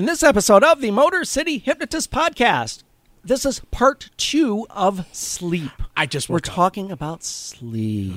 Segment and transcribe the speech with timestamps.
[0.00, 2.84] In this episode of the Motor City Hypnotist Podcast,
[3.22, 5.72] this is part two of sleep.
[5.94, 8.14] I just We're talking about sleep.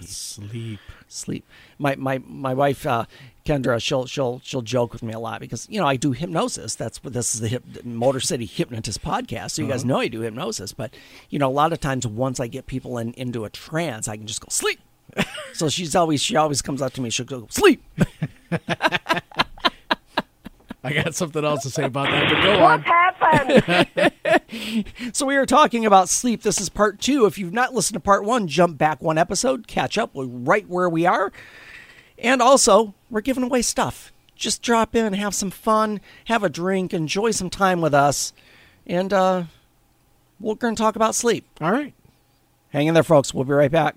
[0.00, 0.80] sleep.
[1.06, 1.46] sleep.
[1.78, 3.04] My my my wife uh,
[3.46, 6.74] Kendra, she'll she'll she'll joke with me a lot because you know I do hypnosis.
[6.74, 9.52] That's what this is the hip, Motor City Hypnotist podcast.
[9.52, 10.92] So you guys know I do hypnosis, but
[11.28, 14.16] you know a lot of times once I get people in into a trance, I
[14.16, 14.80] can just go sleep.
[15.52, 17.08] so she's always she always comes up to me.
[17.08, 17.84] She'll go sleep.
[20.84, 22.80] I got something else to say about that, but go on.
[22.80, 24.12] What happened?
[25.12, 26.42] So we are talking about sleep.
[26.42, 27.24] This is part two.
[27.26, 30.88] If you've not listened to part one, jump back one episode, catch up right where
[30.88, 31.32] we are.
[32.18, 34.12] And also, we're giving away stuff.
[34.34, 38.32] Just drop in, have some fun, have a drink, enjoy some time with us,
[38.86, 39.44] and uh,
[40.40, 41.46] we're going to talk about sleep.
[41.60, 41.94] All right.
[42.70, 43.32] Hang in there, folks.
[43.34, 43.96] We'll be right back.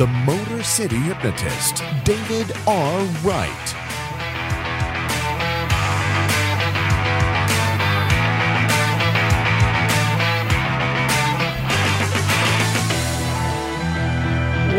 [0.00, 3.02] The Motor City hypnotist, David R.
[3.22, 3.89] Wright.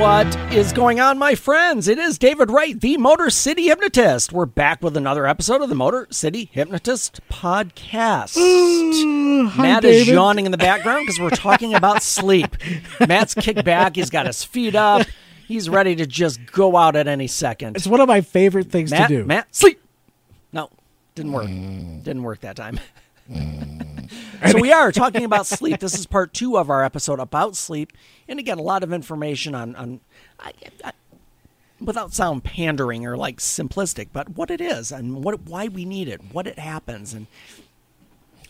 [0.02, 1.88] What is going on, my friends?
[1.88, 4.33] It is David Wright, the Motor City Hypnotist.
[4.33, 8.35] We're back with another episode of the Motor City Hypnotist podcast.
[9.55, 10.13] Matt is David.
[10.16, 12.57] yawning in the background because we're talking about sleep.
[13.07, 13.95] Matt's kicked back.
[13.95, 15.05] He's got his feet up.
[15.47, 17.75] He's ready to just go out at any second.
[17.77, 19.25] It's one of my favorite things Matt, to do.
[19.25, 19.79] Matt, sleep.
[20.52, 20.72] No,
[21.13, 21.45] didn't work.
[21.45, 22.79] Didn't work that time.
[24.51, 25.79] so we are talking about sleep.
[25.79, 27.94] This is part two of our episode about sleep,
[28.28, 30.00] and again, a lot of information on on.
[30.39, 30.91] I, I,
[31.79, 36.07] Without sound pandering or like simplistic, but what it is and what why we need
[36.07, 37.25] it, what it happens, and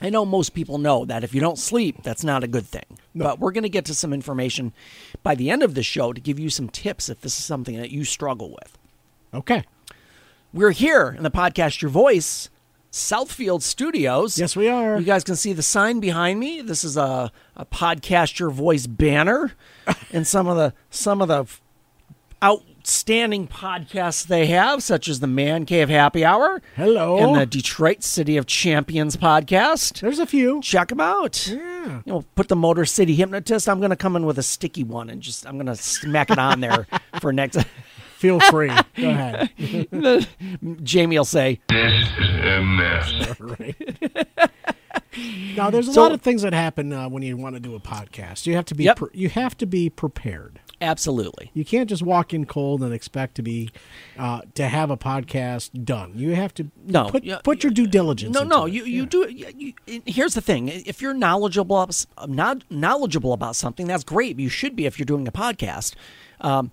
[0.01, 2.97] I know most people know that if you don't sleep, that's not a good thing.
[3.13, 4.73] But we're going to get to some information
[5.22, 7.77] by the end of the show to give you some tips if this is something
[7.77, 8.77] that you struggle with.
[9.33, 9.63] Okay.
[10.51, 12.50] We're here in the podcast Your Voice,
[12.91, 14.38] Southfield Studios.
[14.38, 15.00] Yes, we are.
[15.00, 16.62] You guys can see the sign behind me.
[16.62, 19.53] This is a, a podcast Your Voice banner,
[20.12, 21.46] and some of the some of the
[22.44, 27.18] outstanding podcasts they have, such as the Man Cave Happy Hour, Hello.
[27.18, 30.01] and the Detroit City of Champions podcast.
[30.01, 30.59] There's a few.
[30.62, 31.47] Check them out.
[31.47, 32.01] Yeah.
[32.03, 33.69] You know, put the Motor City Hypnotist.
[33.69, 36.30] I'm going to come in with a sticky one and just I'm going to smack
[36.30, 36.88] it on there
[37.22, 37.57] for next.
[38.21, 38.67] Feel free.
[38.97, 39.49] Go ahead.
[40.83, 43.11] Jamie will say, This is a mess.
[45.57, 47.75] Now, there's a So- lot of things that happen uh, when you want to do
[47.75, 48.45] a podcast.
[48.45, 48.95] You have to be Yep.
[48.97, 50.59] pre- you have to be prepared.
[50.79, 51.51] absolutely.
[51.53, 53.69] You can't just walk in cold and expect to be
[54.17, 56.13] uh, to have a podcast done.
[56.15, 58.33] You have to No, put, yeah, put your due diligence.
[58.33, 58.73] No, into no, it.
[58.73, 59.29] you you do.
[59.29, 64.39] You, you, here's the thing: if you're knowledgeable, ab- not knowledgeable about something, that's great.
[64.39, 65.93] You should be if you're doing a podcast.
[66.39, 66.71] Um,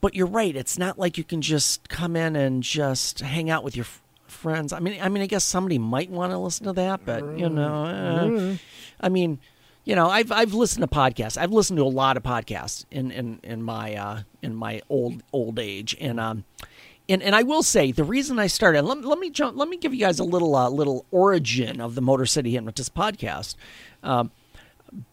[0.00, 3.64] but you're right; it's not like you can just come in and just hang out
[3.64, 4.72] with your f- friends.
[4.72, 7.48] I mean, I mean, I guess somebody might want to listen to that, but you
[7.48, 8.56] know, uh,
[9.00, 9.38] I mean,
[9.84, 11.36] you know, I've I've listened to podcasts.
[11.38, 15.22] I've listened to a lot of podcasts in in in my uh, in my old
[15.32, 16.44] old age, and um,
[17.08, 18.82] and and I will say the reason I started.
[18.82, 19.56] Let, let me jump.
[19.56, 22.94] Let me give you guys a little uh, little origin of the Motor City Hypnotist
[22.94, 23.56] podcast.
[24.02, 24.30] Um,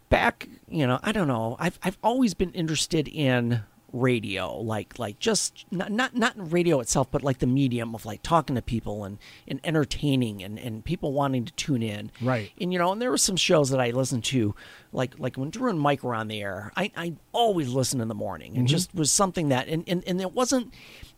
[0.10, 1.56] back, you know, I don't know.
[1.60, 3.64] I've I've always been interested in
[3.94, 8.22] radio, like like just not not not radio itself, but like the medium of like
[8.22, 12.12] talking to people and and entertaining and and people wanting to tune in.
[12.22, 12.52] Right.
[12.60, 14.56] And you know, and there were some shows that I listened to,
[14.92, 16.72] like like when Drew and Mike were on the air.
[16.76, 18.54] I I always listened in the morning.
[18.56, 18.66] It mm-hmm.
[18.68, 20.74] just was something that and and and it wasn't.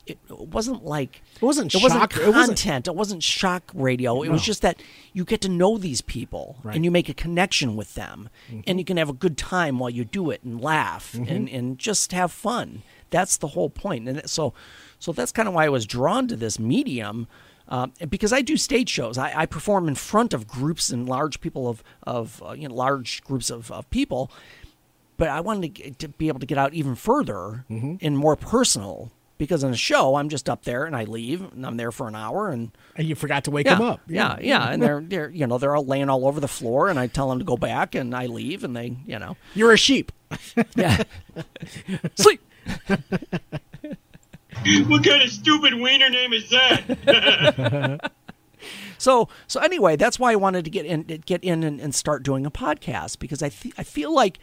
[0.09, 2.87] It wasn't like It wasn't it wasn't shock- it wasn't- content.
[2.87, 4.21] It wasn't shock radio.
[4.23, 4.81] It was just that
[5.13, 6.75] you get to know these people Right.
[6.75, 8.29] and you make a connection with them,
[8.65, 11.77] and you can have a good time while you do it and laugh and and
[11.79, 12.83] just have fun.
[13.09, 14.07] That's the whole point.
[14.09, 14.53] And so,
[14.99, 17.27] so that's kind of why I was drawn to this medium.
[17.69, 21.41] Um, because I do stage shows, I, I perform in front of groups and large
[21.41, 24.31] people of of uh, you know large groups of, of people,
[25.17, 28.35] but I wanted to, get, to be able to get out even further and more
[28.37, 29.11] personal.
[29.37, 32.07] Because in a show, I'm just up there and I leave and I'm there for
[32.07, 34.01] an hour and And you forgot to wake yeah, them up.
[34.07, 36.97] Yeah, yeah, and they're they're you know they're all laying all over the floor, and
[36.99, 39.77] I tell them to go back, and I leave, and they you know You're a
[39.77, 40.11] sheep.
[40.75, 41.03] yeah
[42.15, 42.41] sleep.
[44.87, 48.11] What kind of stupid wiener name is that?
[48.97, 52.23] So so anyway, that's why I wanted to get in get in and, and start
[52.23, 54.39] doing a podcast because I th- I feel like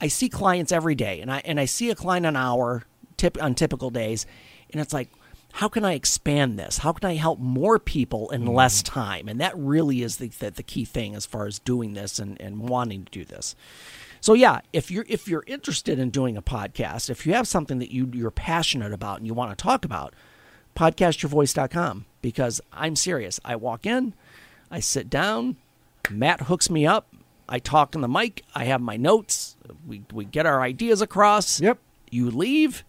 [0.00, 2.84] I see clients every day and I and I see a client an hour
[3.18, 4.26] tip on typical days
[4.70, 5.10] and it's like
[5.52, 6.78] how can I expand this?
[6.78, 8.54] How can I help more people in mm-hmm.
[8.54, 9.28] less time?
[9.28, 12.40] And that really is the, the, the key thing as far as doing this and,
[12.40, 13.56] and wanting to do this.
[14.20, 17.78] So yeah, if you're if you're interested in doing a podcast, if you have something
[17.78, 20.14] that you you're passionate about and you want to talk about,
[20.76, 23.38] podcastyourvoice.com because I'm serious.
[23.44, 24.14] I walk in,
[24.70, 25.56] I sit down,
[26.10, 27.14] Matt hooks me up,
[27.48, 29.56] I talk in the mic, I have my notes,
[29.86, 31.60] we we get our ideas across.
[31.60, 31.78] Yep.
[32.10, 32.84] You leave,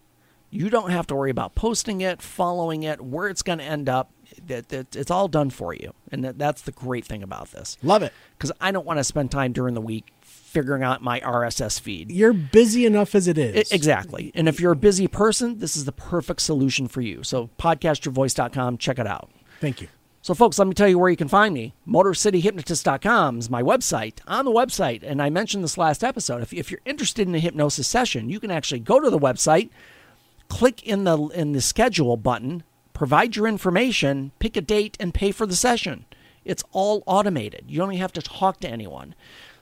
[0.49, 3.89] you don't have to worry about posting it, following it, where it's going to end
[3.89, 4.11] up.
[4.45, 7.77] That, that it's all done for you, and that, that's the great thing about this.
[7.81, 8.13] Love it.
[8.37, 12.11] Because I don't want to spend time during the week figuring out my RSS feed.
[12.11, 13.71] You're busy enough as it is.
[13.71, 14.31] I- exactly.
[14.35, 17.23] And if you're a busy person, this is the perfect solution for you.
[17.23, 19.29] So podcastyourvoice.com, check it out.
[19.59, 19.87] Thank you.
[20.21, 21.73] So folks, let me tell you where you can find me.
[21.87, 24.19] MotorCityHypnotist.com is my website.
[24.27, 27.39] On the website, and I mentioned this last episode, if, if you're interested in a
[27.39, 29.69] hypnosis session, you can actually go to the website,
[30.49, 32.63] click in the in the schedule button,
[32.93, 36.05] provide your information, pick a date, and pay for the session.
[36.43, 37.65] It's all automated.
[37.67, 39.15] You don't even have to talk to anyone.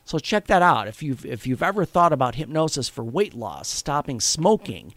[0.06, 0.88] So check that out.
[0.88, 4.94] If you've if you've ever thought about hypnosis for weight loss, stopping smoking,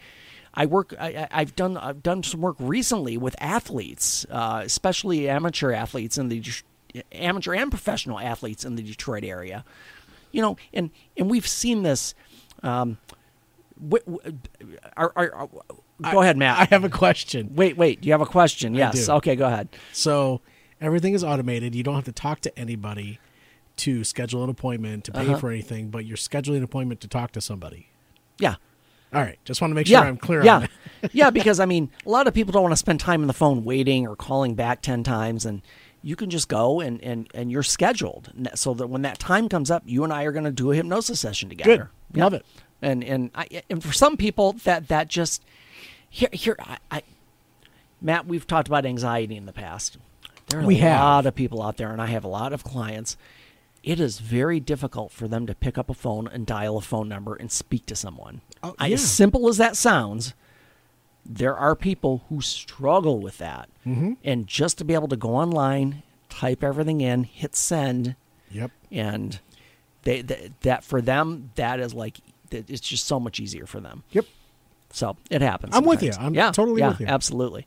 [0.54, 0.94] I work.
[0.98, 1.76] I, I've done.
[1.76, 6.42] I've done some work recently with athletes, uh, especially amateur athletes in the
[7.12, 9.64] amateur and professional athletes in the Detroit area.
[10.30, 12.14] You know, and and we've seen this.
[12.62, 12.98] Um,
[13.88, 14.38] w- w-
[14.96, 15.48] are, are, are-
[16.12, 16.58] go ahead, Matt.
[16.58, 17.54] I have a question.
[17.54, 18.04] wait, wait.
[18.04, 18.74] You have a question?
[18.74, 19.08] Yes.
[19.08, 19.68] Okay, go ahead.
[19.92, 20.40] So
[20.80, 21.74] everything is automated.
[21.74, 23.18] You don't have to talk to anybody
[23.76, 25.38] to schedule an appointment to pay Uh-huh.
[25.38, 27.88] for anything, but you're scheduling an appointment to talk to somebody.
[28.38, 28.56] Yeah.
[29.12, 29.38] All right.
[29.44, 30.66] Just want to make sure yeah, I'm clear yeah.
[31.12, 33.32] yeah, because I mean, a lot of people don't want to spend time on the
[33.32, 35.62] phone waiting or calling back ten times, and
[36.02, 39.68] you can just go and and and you're scheduled, so that when that time comes
[39.70, 41.90] up, you and I are going to do a hypnosis session together.
[42.12, 42.20] Good.
[42.20, 42.46] Love it.
[42.82, 45.42] And and I, and for some people, that that just
[46.08, 47.02] here here I, I
[48.00, 49.98] Matt, we've talked about anxiety in the past.
[50.48, 51.00] There are We a have.
[51.00, 53.16] lot of people out there, and I have a lot of clients.
[53.82, 57.08] It is very difficult for them to pick up a phone and dial a phone
[57.08, 58.40] number and speak to someone.
[58.62, 58.94] Oh, I- yeah.
[58.94, 60.34] As simple as that sounds,
[61.24, 63.68] there are people who struggle with that.
[63.86, 64.14] Mm-hmm.
[64.24, 68.16] And just to be able to go online, type everything in, hit send,
[68.50, 68.70] Yep.
[68.90, 69.38] and
[70.02, 72.18] they, th that for them, that is like
[72.52, 74.02] it's just so much easier for them.
[74.10, 74.26] Yep.
[74.92, 75.74] So it happens.
[75.74, 76.12] I'm with you.
[76.18, 77.06] I'm yeah, totally yeah, with you.
[77.06, 77.66] Absolutely.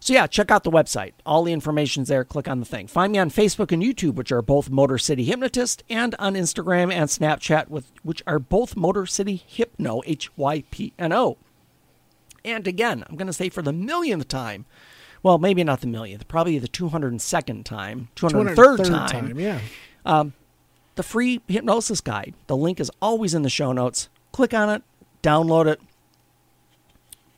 [0.00, 1.12] So yeah, check out the website.
[1.24, 2.24] All the information's there.
[2.24, 2.86] Click on the thing.
[2.86, 6.92] Find me on Facebook and YouTube, which are both Motor City Hypnotist, and on Instagram
[6.92, 11.38] and Snapchat, with which are both Motor City Hypno, H Y P N O.
[12.44, 14.66] And again, I'm going to say for the millionth time,
[15.22, 19.40] well, maybe not the millionth, probably the 202nd time, 203rd, 203rd time, time.
[19.40, 19.60] Yeah.
[20.04, 20.34] Um,
[20.94, 22.34] the free hypnosis guide.
[22.46, 24.08] The link is always in the show notes.
[24.36, 24.82] Click on it,
[25.22, 25.80] download it.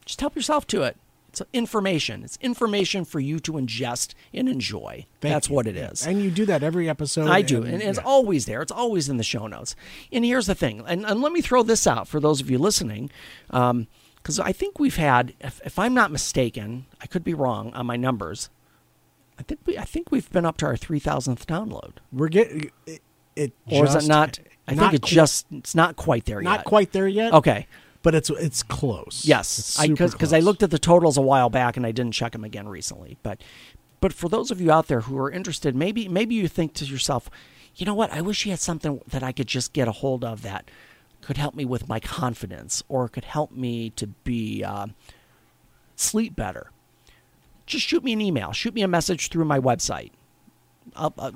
[0.05, 0.97] Just help yourself to it.
[1.29, 2.25] It's information.
[2.25, 5.07] It's information for you to ingest and enjoy.
[5.21, 5.55] Thank That's you.
[5.55, 6.05] what it is.
[6.05, 7.29] And you do that every episode.
[7.29, 8.05] I do, and it's yeah.
[8.05, 8.63] always there.
[8.63, 9.77] It's always in the show notes.
[10.11, 12.59] And here's the thing, and, and let me throw this out for those of you
[12.59, 13.13] listening,
[13.51, 13.87] um,
[14.17, 17.87] because I think we've had, if, if I'm not mistaken, I could be wrong on
[17.87, 18.51] my numbers.
[19.39, 22.73] I think we, I think we've been up to our three thousandth download, We're getting
[22.87, 23.03] it.
[23.37, 24.41] it or is it not?
[24.69, 26.49] I not think it's qu- just it's not quite there yet.
[26.49, 27.33] not quite there yet.
[27.33, 27.67] Okay.
[28.03, 29.25] but it's it's close.
[29.25, 30.45] Yes, because I close.
[30.45, 33.17] looked at the totals a while back and I didn't check them again recently.
[33.23, 33.41] But
[34.01, 36.85] but for those of you out there who are interested, maybe maybe you think to
[36.85, 37.29] yourself,
[37.75, 38.13] you know what?
[38.13, 40.71] I wish you had something that I could just get a hold of that
[41.21, 44.87] could help me with my confidence or could help me to be uh,
[45.97, 46.71] sleep better.
[47.67, 48.53] Just shoot me an email.
[48.53, 50.13] Shoot me a message through my website.
[50.97, 51.33] I'll, uh,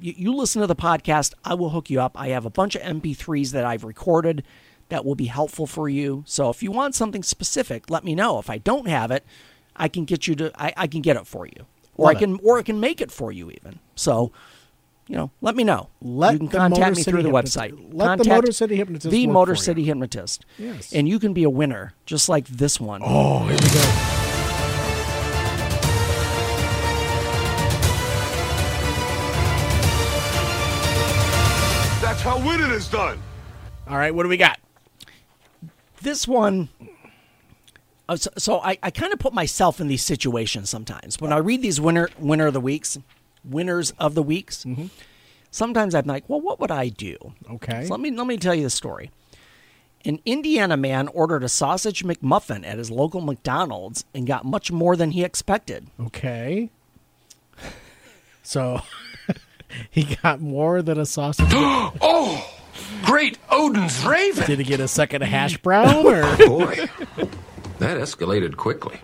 [0.00, 2.18] you, you listen to the podcast, I will hook you up.
[2.18, 4.44] I have a bunch of MP3s that I've recorded
[4.88, 6.24] that will be helpful for you.
[6.26, 8.38] So if you want something specific, let me know.
[8.38, 9.24] If I don't have it,
[9.76, 11.66] I can get you to I, I can get it for you.
[11.96, 13.80] Or Love I can or I can make it for you even.
[13.94, 14.32] So
[15.06, 15.90] you know, let me know.
[16.00, 17.72] Let you can contact me City through the website.
[17.92, 19.64] let the Motor City Hypnotist The Motor for you.
[19.64, 20.46] City Hypnotist.
[20.58, 20.92] Yes.
[20.92, 23.02] And you can be a winner, just like this one.
[23.04, 24.23] Oh, here we go.
[32.34, 33.20] How winning is done.
[33.88, 34.58] All right, what do we got?
[36.02, 36.68] this one
[38.10, 41.38] uh, so, so I, I kind of put myself in these situations sometimes when i
[41.38, 42.98] read these winner winner of the weeks
[43.42, 44.66] winners of the weeks
[45.50, 47.16] sometimes i'm like well what would i do
[47.52, 47.86] Okay.
[47.86, 49.10] so let me let me tell you the story
[50.04, 54.96] An Indiana man ordered a sausage McMuffin at his local McDonald's and got much more
[54.96, 55.86] than he expected.
[55.98, 56.68] Okay.
[58.42, 58.82] So
[59.90, 61.46] he got more than a sausage.
[61.52, 62.50] Oh,
[63.04, 64.44] great Odin's Raven!
[64.46, 66.22] Did he get a second hash brown or?
[66.46, 66.88] Boy,
[67.78, 68.98] that escalated quickly.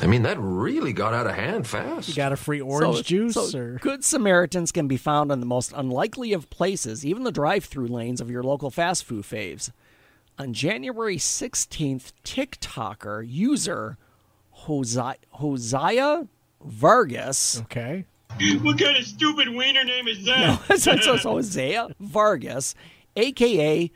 [0.00, 2.08] I mean, that really got out of hand fast.
[2.08, 3.74] You got a free orange So- juice so or?
[3.80, 8.20] good Samaritans can be found in the most unlikely of places, even the drive-through lanes
[8.20, 9.70] of your local fast food faves.
[10.38, 13.98] On January 16th, TikToker user
[14.50, 16.26] Hosea, Hosea
[16.64, 18.06] Vargas Okay.
[18.62, 20.60] What kind of stupid wiener name is that?
[20.78, 22.74] so, so, so Hosea Vargas,
[23.16, 23.90] aka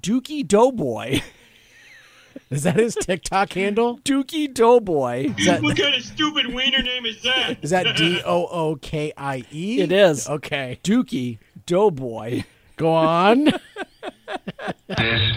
[0.00, 1.20] Dookie Doughboy.
[2.50, 3.98] Is that his TikTok handle?
[4.04, 5.28] Dookie Doughboy.
[5.60, 7.56] what kind of stupid wiener name is that?
[7.62, 9.80] Is that D O O K I E?
[9.80, 10.28] It is.
[10.28, 10.78] Okay.
[10.82, 12.44] Dookie Doughboy.
[12.76, 13.44] Go on.
[13.44, 13.60] This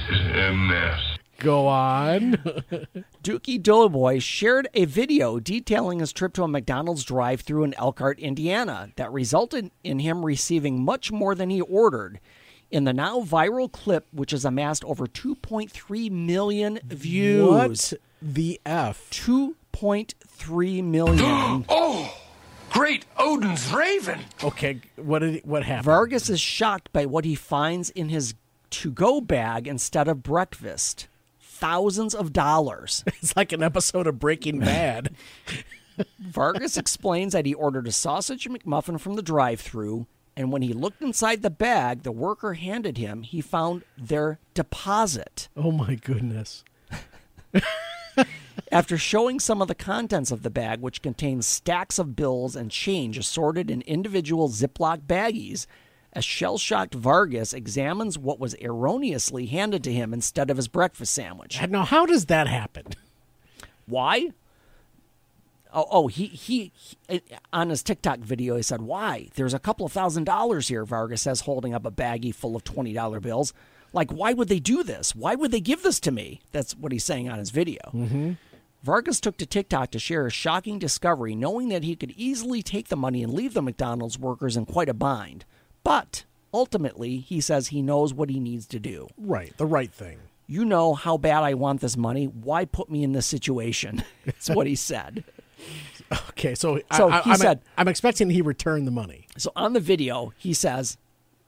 [0.09, 0.99] is a mess.
[1.37, 2.31] Go on.
[3.23, 8.19] Dookie Doughboy shared a video detailing his trip to a McDonald's drive through in Elkhart,
[8.19, 12.19] Indiana, that resulted in him receiving much more than he ordered.
[12.71, 17.47] In the now viral clip, which has amassed over 2.3 million views.
[17.91, 19.09] What the F?
[19.11, 21.65] 2.3 million.
[21.69, 22.13] Oh,
[22.71, 24.19] great Odin's Raven!
[24.43, 24.81] Okay.
[24.95, 25.85] What did what happened?
[25.85, 28.33] Vargas is shocked by what he finds in his
[28.69, 31.07] to go bag instead of breakfast.
[31.59, 33.03] Thousands of dollars.
[33.21, 35.09] It's like an episode of Breaking Bad.
[36.19, 40.71] Vargas explains that he ordered a sausage McMuffin from the drive through, and when he
[40.71, 45.49] looked inside the bag the worker handed him, he found their deposit.
[45.57, 46.63] oh my goodness.
[48.71, 52.69] After showing some of the contents of the bag, which contains stacks of bills and
[52.69, 55.65] change assorted in individual Ziploc baggies,
[56.13, 61.13] a shell shocked Vargas examines what was erroneously handed to him instead of his breakfast
[61.13, 61.61] sandwich.
[61.69, 62.85] Now, how does that happen?
[63.85, 64.31] Why?
[65.73, 66.71] Oh, oh, he, he,
[67.07, 67.21] he
[67.51, 69.29] on his TikTok video he said, "Why?
[69.35, 72.63] There's a couple of thousand dollars here." Vargas says, holding up a baggie full of
[72.63, 73.53] twenty dollar bills.
[73.93, 75.15] Like, why would they do this?
[75.15, 76.41] Why would they give this to me?
[76.51, 77.81] That's what he's saying on his video.
[77.93, 78.33] Mm-hmm.
[78.83, 82.87] Vargas took to TikTok to share a shocking discovery, knowing that he could easily take
[82.87, 85.45] the money and leave the McDonald's workers in quite a bind.
[85.87, 89.07] But ultimately, he says he knows what he needs to do.
[89.17, 89.55] Right.
[89.55, 90.19] The right thing.
[90.45, 92.25] You know how bad I want this money.
[92.25, 94.03] Why put me in this situation?
[94.25, 95.23] That's what he said.
[96.29, 96.55] Okay.
[96.55, 99.27] So, So I, he am said- I'm expecting he returned the money.
[99.37, 100.97] So on the video, he says,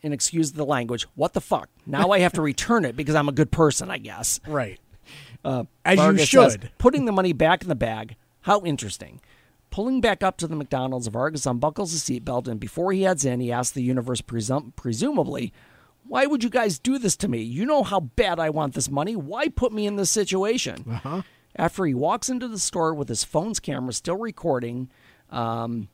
[0.04, 1.70] and excuse the language, what the fuck?
[1.86, 4.40] Now I have to return it because I'm a good person, I guess.
[4.48, 4.80] Right.
[5.46, 6.52] Uh, As you should.
[6.52, 8.16] says, putting the money back in the bag.
[8.42, 9.22] How interesting.
[9.72, 13.40] Pulling back up to the McDonald's, Vargas unbuckles his seatbelt, and before he heads in,
[13.40, 15.54] he asks the universe, presum- presumably,
[16.08, 17.42] Why would you guys do this to me?
[17.42, 19.16] You know how bad I want this money.
[19.16, 20.86] Why put me in this situation?
[20.90, 21.22] Uh-huh.
[21.56, 24.90] After he walks into the store with his phone's camera still recording,
[25.30, 25.88] um,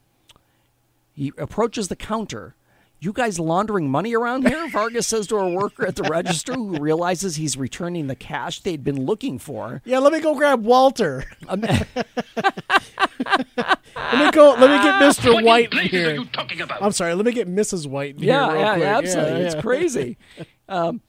[1.14, 2.56] he approaches the counter.
[3.00, 4.68] You guys laundering money around here?
[4.72, 8.84] Vargas says to a worker at the register who realizes he's returning the cash they'd
[8.84, 9.82] been looking for.
[9.86, 10.00] Yeah.
[10.00, 11.26] Let me go grab Walter.
[13.26, 14.56] let me go.
[14.60, 15.44] Let me get Mr.
[15.44, 16.10] White places here.
[16.10, 16.82] are you talking about?
[16.82, 17.14] I'm sorry.
[17.14, 17.88] Let me get Mrs.
[17.88, 18.16] White.
[18.16, 18.84] in Yeah, here real yeah, quick.
[18.84, 19.40] yeah, absolutely.
[19.40, 19.62] Yeah, It's yeah.
[19.62, 20.18] crazy.
[20.68, 21.02] Um,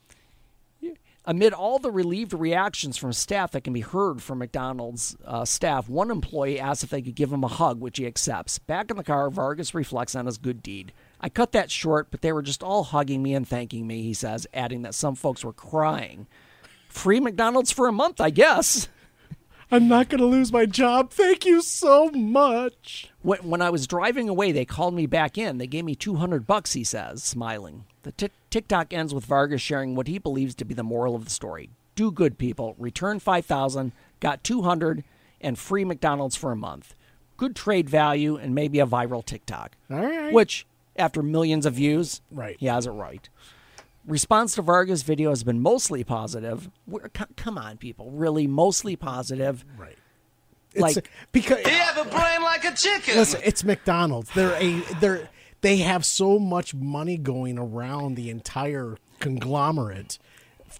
[1.24, 5.88] amid all the relieved reactions from staff that can be heard from McDonald's uh, staff,
[5.88, 8.58] one employee asks if they could give him a hug, which he accepts.
[8.58, 10.92] Back in the car, Vargas reflects on his good deed.
[11.20, 14.12] I cut that short, but they were just all hugging me and thanking me, he
[14.12, 16.26] says, adding that some folks were crying.
[16.90, 18.88] Free McDonald's for a month, I guess.
[19.70, 21.10] I'm not going to lose my job.
[21.10, 23.10] Thank you so much.
[23.22, 25.58] When, when I was driving away, they called me back in.
[25.58, 27.84] They gave me 200 bucks, he says, smiling.
[28.04, 31.24] The tic TikTok ends with Vargas sharing what he believes to be the moral of
[31.24, 31.70] the story.
[31.96, 32.76] Do good, people.
[32.78, 35.02] Return 5000 got 200
[35.40, 36.94] and free McDonald's for a month.
[37.36, 39.72] Good trade value and maybe a viral TikTok.
[39.90, 40.32] All right.
[40.32, 42.56] Which, after millions of views, Right.
[42.58, 43.28] he has it right.
[44.06, 46.70] Response to Vargas' video has been mostly positive.
[46.86, 48.10] We're, c- come on, people.
[48.12, 49.64] Really, mostly positive.
[49.76, 49.98] Right.
[50.76, 53.16] Like- It's, because You have a brain like a chicken!
[53.16, 54.30] listen, it's McDonald's.
[54.34, 55.28] They're a they're
[55.62, 60.18] they have so much money going around the entire conglomerate.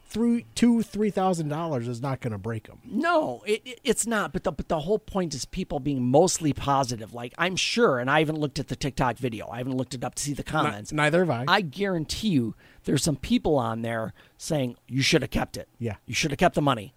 [0.08, 2.80] Through two three thousand dollars is not going to break them.
[2.84, 4.32] No, it, it- it's not.
[4.32, 7.14] But the but the whole point is people being mostly positive.
[7.14, 9.48] Like I'm sure, and I haven't looked at the TikTok video.
[9.48, 10.92] I haven't looked it up to see the comments.
[10.92, 11.44] Neither have I.
[11.48, 12.54] I guarantee you,
[12.86, 15.68] there's some people on there saying you should have kept it.
[15.78, 15.96] Yeah.
[16.06, 16.94] you should have kept the money.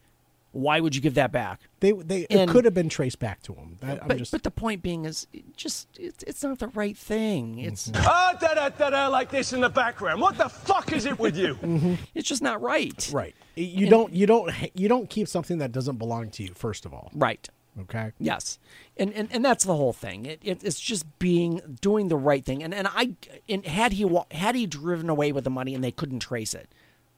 [0.51, 1.61] Why would you give that back?
[1.79, 3.77] They they it could have been traced back to him.
[3.81, 6.97] That, I'm But, just but the point being is, just it's, it's not the right
[6.97, 7.59] thing.
[7.59, 10.21] It's Ah, da da da da, like this in the background.
[10.21, 11.55] What the fuck is it with you?
[12.15, 13.09] it's just not right.
[13.13, 13.35] right.
[13.55, 16.53] You don't you don't you don't keep something that doesn't belong to you.
[16.55, 17.47] First of all, Right.
[17.81, 18.11] Okay.
[18.19, 18.59] Yes,
[18.97, 20.25] and and, and that's the whole thing.
[20.25, 22.63] It, it, it's just being doing the right thing.
[22.63, 23.15] And and I
[23.47, 26.69] and had he had he driven away with the money and they couldn't trace it,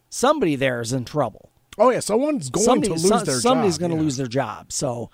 [0.09, 1.49] somebody there is in trouble.
[1.77, 3.79] Oh yeah, someone's going Somebody, to lose some- their somebody's job.
[3.79, 4.03] going to yeah.
[4.03, 4.71] lose their job.
[4.73, 5.09] So,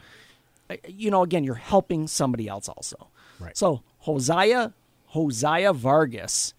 [0.88, 3.10] you know, again, you're helping somebody else also.
[3.40, 3.56] Right.
[3.56, 4.74] So Hosea
[5.08, 6.54] Hosea Vargas,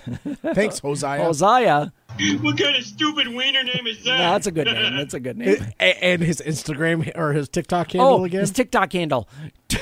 [0.54, 1.24] Thanks, Hosea.
[1.24, 1.92] Hosea.
[2.40, 4.18] What kind of stupid wiener name is that?
[4.18, 4.96] No, that's a good name.
[4.96, 5.56] That's a good name.
[5.80, 8.40] A- and his Instagram or his TikTok handle oh, again.
[8.40, 9.28] his TikTok handle,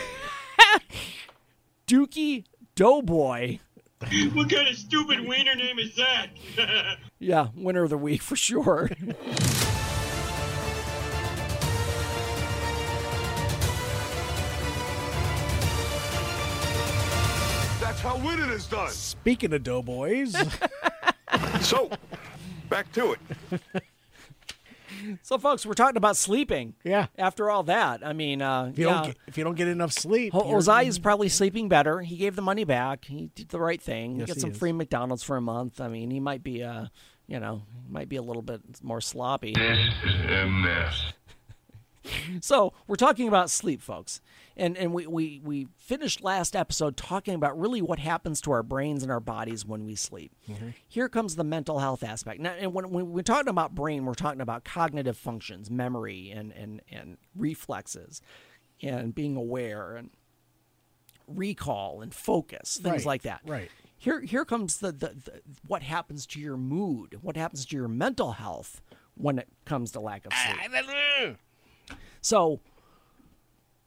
[1.87, 3.59] Dookie Doughboy.
[4.33, 6.29] What kind of stupid wiener name is that?
[7.19, 8.91] Yeah, winner of the week for sure.
[18.03, 18.89] That's how winning is done.
[18.91, 20.35] Speaking of doughboys,
[21.61, 21.91] So,
[22.71, 23.73] back to it.
[25.23, 26.73] so, folks, we're talking about sleeping.
[26.83, 27.09] Yeah.
[27.19, 28.95] After all that, I mean, uh, if you yeah.
[28.95, 32.01] don't get, if you don't get enough sleep, Ho- you're- Hosea is probably sleeping better.
[32.01, 33.05] He gave the money back.
[33.05, 34.13] He did the right thing.
[34.13, 34.59] Yes, he got he some is.
[34.59, 35.79] free McDonald's for a month.
[35.79, 36.87] I mean, he might be, uh,
[37.27, 39.53] you know, he might be a little bit more sloppy.
[39.59, 41.13] a mess.
[42.43, 44.21] So we're talking about sleep, folks,
[44.57, 48.63] and and we, we we finished last episode talking about really what happens to our
[48.63, 50.33] brains and our bodies when we sleep.
[50.89, 52.41] Here comes the mental health aspect.
[52.41, 56.53] Now, and when, when we're talking about brain, we're talking about cognitive functions, memory, and
[56.53, 58.23] and and reflexes,
[58.83, 60.11] and being aware and
[61.27, 63.41] recall and focus, things Right, like that.
[63.47, 63.71] right.
[63.99, 67.89] Here here comes the, the, the what happens to your mood, what happens to your
[67.89, 68.81] mental health
[69.15, 70.57] when it comes to lack of sleep.
[72.21, 72.61] So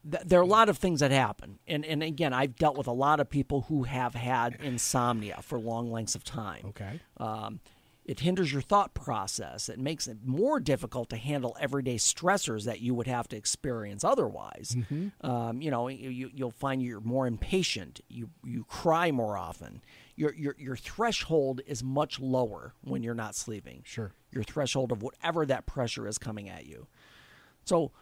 [0.10, 2.88] th- there are a lot of things that happen, and and again, I've dealt with
[2.88, 6.66] a lot of people who have had insomnia for long lengths of time.
[6.70, 7.00] Okay.
[7.18, 7.60] Um,
[8.06, 9.70] it hinders your thought process.
[9.70, 14.04] It makes it more difficult to handle everyday stressors that you would have to experience
[14.04, 14.76] otherwise.
[15.22, 18.02] Um, you know, you, you- you'll find you're more impatient.
[18.10, 19.82] You you cry more often.
[20.18, 23.84] Your your your threshold is much lower when you're not sleeping.
[23.86, 24.12] Sure.
[24.32, 26.88] Your threshold of whatever that pressure is coming at you.
[27.64, 27.94] So,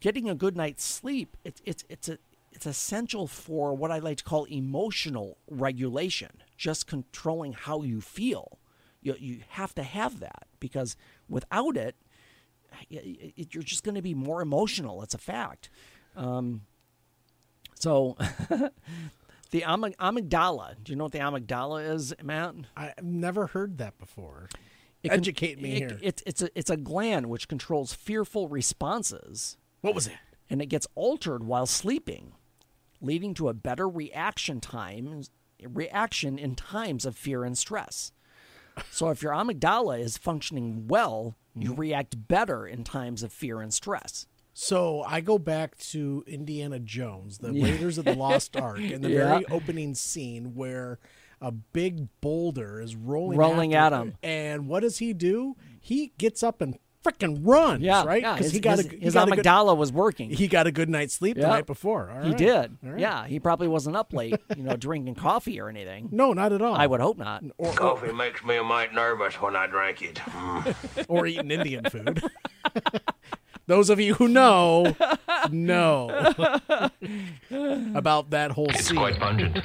[0.00, 2.18] getting a good night's sleep, it's it's it's a
[2.52, 8.58] it's essential for what I like to call emotional regulation, just controlling how you feel.
[9.02, 10.96] You you have to have that because
[11.28, 11.96] without it,
[12.88, 15.02] you're just going to be more emotional.
[15.02, 15.70] It's a fact.
[16.16, 16.62] Um,
[17.74, 18.16] so.
[19.50, 20.74] The amygdala.
[20.84, 22.54] Do you know what the amygdala is, Matt?
[22.76, 24.50] I've never heard that before.
[25.02, 25.98] It con- Educate me it- here.
[26.02, 30.14] It's it's a it's a gland which controls fearful responses what was it?
[30.50, 32.32] and it gets altered while sleeping,
[33.02, 35.22] leading to a better reaction time
[35.62, 38.12] reaction in times of fear and stress.
[38.90, 41.80] So if your amygdala is functioning well, you Mm-hmm.
[41.80, 44.26] react better in times of fear and stress.
[44.54, 49.08] So I go back to Indiana Jones, the Raiders of the Lost Ark, and the
[49.10, 49.28] Yeah.
[49.32, 50.98] very opening scene where
[51.40, 54.14] a big boulder is rolling Rolling at him.
[54.22, 55.56] And what does he do?
[55.80, 58.22] He gets up and freaking runs, Yeah, right?
[58.22, 60.30] yeah, he got his, a, he his got a good- was working.
[60.30, 62.10] he got a good night's sleep the night before.
[62.10, 62.38] All He right.
[62.38, 62.76] did.
[62.84, 62.98] All right.
[63.00, 66.08] Yeah, he probably wasn't up late, you know, drinking coffee or anything.
[66.12, 66.74] No, not at all.
[66.74, 67.42] I would hope not.
[67.58, 70.20] Or, or, Coffee makes me a mite nervous when I drink it.
[71.08, 72.22] or eating Indian food.
[73.66, 74.96] Those of you who know,
[75.50, 76.08] know
[77.94, 78.96] about that whole It's scene.
[78.98, 79.58] It's quite pungent.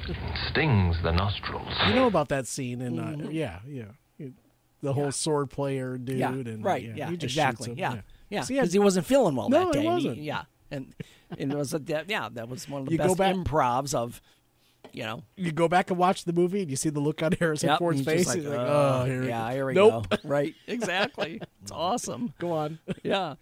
[0.49, 1.73] Stings the nostrils.
[1.87, 3.85] You know about that scene in uh, yeah, yeah,
[4.83, 6.17] the whole sword player dude.
[6.19, 6.83] Yeah, and right.
[6.83, 7.73] yeah, Yeah, he exactly.
[7.75, 8.01] Yeah, yeah.
[8.29, 9.79] Yeah, Because he wasn't feeling well No, that he day.
[9.79, 10.17] and wasn't.
[10.17, 10.93] yeah, and
[11.37, 14.21] and it was a, yeah, that was one of the You best back- improvs of,
[14.91, 15.23] you know.
[15.35, 17.79] you go back and watch the movie and you see the look on Harrison Yep,
[17.79, 18.27] Ford's face.
[18.27, 20.09] like, he's like, "Uh, oh, here yeah, here we nope.
[20.09, 20.17] go.
[20.23, 21.41] Right, exactly.
[21.61, 22.33] It's awesome.
[22.39, 22.79] Go on.
[23.03, 23.35] Yeah.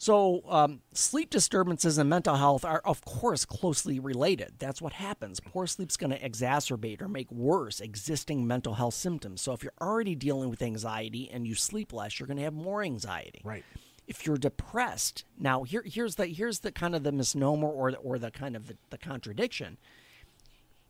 [0.00, 4.54] So, um, sleep disturbances and mental health are, of course, closely related.
[4.58, 5.40] That's what happens.
[5.40, 9.42] Poor sleep's going to exacerbate or make worse existing mental health symptoms.
[9.42, 12.54] So, if you're already dealing with anxiety and you sleep less, you're going to have
[12.54, 13.42] more anxiety.
[13.44, 13.62] Right.
[14.06, 17.98] If you're depressed, now here, here's the here's the kind of the misnomer or the,
[17.98, 19.76] or the kind of the, the contradiction.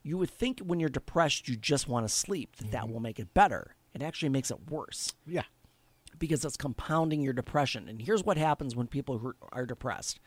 [0.05, 2.55] You would think when you're depressed, you just want to sleep.
[2.59, 3.75] That that will make it better.
[3.93, 5.43] It actually makes it worse Yeah.
[6.21, 7.89] Because it's compounding your depression.
[7.89, 10.21] And here's what happens when people who are depressed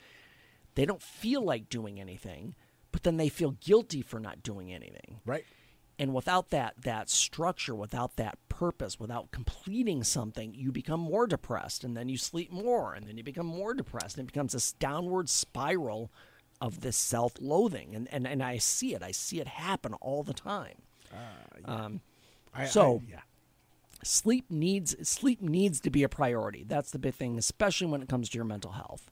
[0.75, 2.55] they don't feel like doing anything,
[2.91, 5.21] but then they feel guilty for not doing anything.
[5.25, 5.45] Right.
[5.99, 11.83] And without that that structure, without that purpose, without completing something, you become more depressed
[11.83, 14.73] and then you sleep more and then you become more depressed and it becomes this
[14.73, 16.11] downward spiral
[16.59, 17.93] of this self-loathing.
[17.93, 19.03] And and, and I see it.
[19.03, 20.81] I see it happen all the time.
[21.13, 22.01] Ah, um,
[22.55, 23.19] I, So- I- yeah.
[24.03, 26.63] Sleep needs sleep needs to be a priority.
[26.63, 29.09] That's the big thing, especially when it comes to your mental health,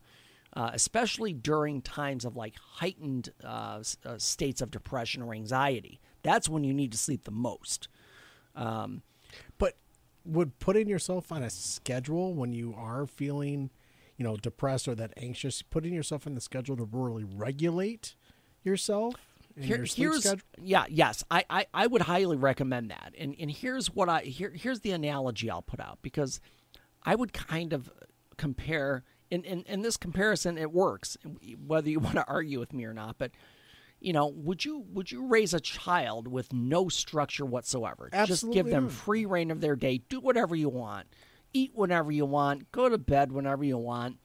[0.54, 6.00] uh, especially during times of like heightened uh, uh, states of depression or anxiety.
[6.24, 7.88] That's when you need to sleep the most.
[9.58, 9.78] But
[10.26, 13.72] would putting yourself on a schedule when you are feeling,
[14.18, 18.16] you know, depressed or that anxious, putting yourself on the schedule to really regulate
[18.64, 19.16] yourself
[19.56, 20.44] and Here- your sleep here's schedule?
[20.62, 24.52] yeah yes I, I I would highly recommend that and and here's what I here
[24.52, 26.40] here's the analogy I'll put out because
[27.04, 27.92] I would kind of
[28.38, 31.18] compare in in, in this comparison it works
[31.66, 33.32] whether you want to argue with me or not but
[34.00, 38.66] you know would you would you raise a child with no structure whatsoever just give
[38.68, 38.92] them not.
[38.92, 41.08] free reign of their day do whatever you want
[41.54, 44.18] eat whenever you want go to bed whenever you want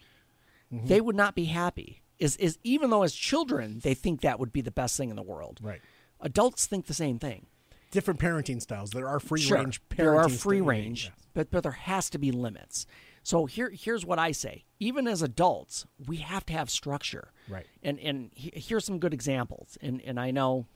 [0.72, 0.88] Mm-hmm.
[0.88, 2.02] they would not be happy.
[2.18, 5.16] Is is even though as children they think that would be the best thing in
[5.16, 5.58] the world.
[5.62, 5.80] Right.
[6.20, 7.46] Adults think the same thing.
[7.90, 8.90] Different parenting styles.
[8.90, 11.26] There are free Sure, range parenting there are free range, Yes.
[11.34, 12.86] but but there has to be limits.
[13.22, 14.64] So here here's what I say.
[14.80, 17.32] Even as adults, we have to have structure.
[17.48, 17.66] Right.
[17.82, 19.76] And and he- here's some good examples.
[19.82, 20.66] And and I know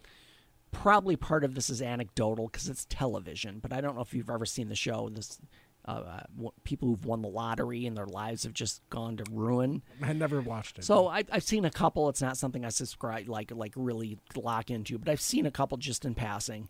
[0.72, 4.30] probably part of this is anecdotal because it's television, but I don't know if you've
[4.30, 5.08] ever seen the show.
[5.08, 5.38] This
[5.86, 9.82] uh, uh, people who've won the lottery and their lives have just gone to ruin.
[10.02, 10.84] I never watched it.
[10.84, 12.08] So I, I've seen a couple.
[12.08, 15.78] It's not something I subscribe like like really lock into, but I've seen a couple
[15.78, 16.68] just in passing.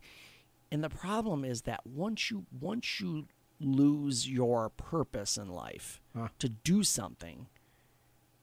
[0.71, 3.27] And the problem is that once you once you
[3.59, 6.01] lose your purpose in life
[6.39, 7.47] to do something,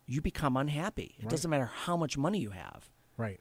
[0.07, 1.17] you become unhappy.
[1.19, 2.91] It doesn't matter how much money you have.
[3.17, 3.41] right.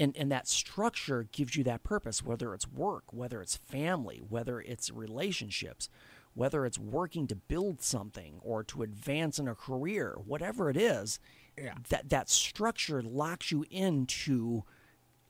[0.00, 4.60] And and that structure gives you that purpose, whether it's work, whether it's family, whether
[4.60, 5.88] it's relationships,
[6.38, 11.18] whether it's working to build something or to advance in a career, whatever it is,
[11.56, 11.74] Yeah.
[11.88, 14.62] that that structure locks you into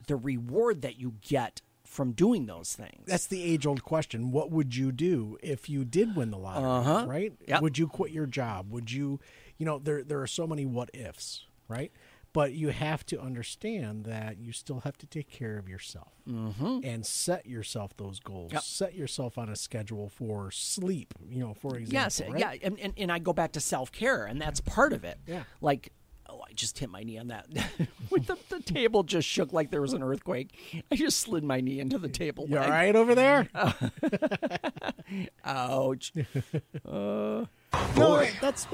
[0.07, 3.07] the reward that you get from doing those things.
[3.07, 4.31] That's the age old question.
[4.31, 6.69] What would you do if you did win the lottery?
[6.71, 7.07] Uh-huh.
[7.09, 7.33] Right?
[7.49, 7.63] Yep.
[7.63, 8.71] Would you quit your job?
[8.71, 9.19] Would you,
[9.57, 11.91] you know, there there are so many what ifs, right?
[12.33, 16.81] But you have to understand that you still have to take care of yourself mm-hmm.
[16.85, 18.53] and set yourself those goals.
[18.53, 18.63] Yep.
[18.63, 21.15] Set yourself on a schedule for sleep.
[21.29, 21.93] You know, for example.
[21.93, 22.39] Yes, right?
[22.39, 25.19] yeah, and, and and I go back to self care, and that's part of it.
[25.27, 25.45] Yeah.
[25.61, 25.93] like
[26.29, 27.47] oh, I just hit my knee on that.
[28.11, 30.85] With the, the table just shook like there was an earthquake.
[30.91, 32.47] I just slid my knee into the table.
[32.49, 32.71] You all leg.
[32.71, 33.49] right over there?
[35.45, 36.13] Ouch.
[36.85, 37.47] no,
[37.95, 38.31] Boy.
[38.41, 38.67] that's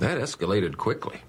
[0.00, 1.20] That escalated quickly.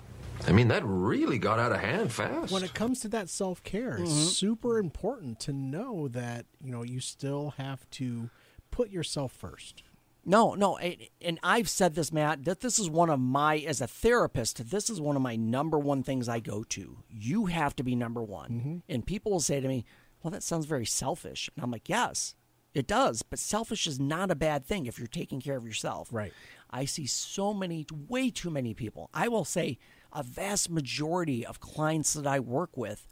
[0.48, 2.52] I mean, that really got out of hand fast.
[2.52, 4.04] when it comes to that self care, Mm-hmm.
[4.04, 8.30] it's super important to know that you know you still have to
[8.72, 9.84] put yourself first.
[10.26, 12.46] No, no, and and I've said this, Matt.
[12.46, 15.78] That this is one of my, as a therapist, this is one of my number
[15.80, 17.00] one things I go to.
[17.10, 18.78] You have to be number one, Mm-hmm.
[18.90, 19.86] and people will say to me,
[20.22, 22.36] "Well, that sounds very selfish," and I'm like, "Yes,
[22.74, 26.10] it does." But selfish is not a bad thing if you're taking care of yourself.
[26.12, 26.34] Right.
[26.70, 29.10] I see so many, way too many people.
[29.14, 29.80] I will say
[30.14, 33.08] a vast majority of clients that I work with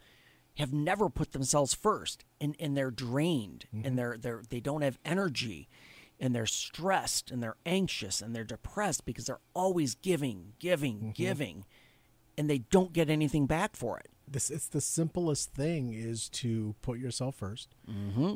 [0.57, 3.95] have never put themselves first and, and they're drained and mm-hmm.
[3.95, 5.69] they're they're they don't have energy
[6.19, 11.09] and they're stressed and they're anxious and they're depressed because they're always giving, giving, mm-hmm.
[11.11, 11.65] giving
[12.37, 14.09] and they don't get anything back for it.
[14.27, 18.35] this it's the simplest thing is to put yourself 1st Mm-hmm.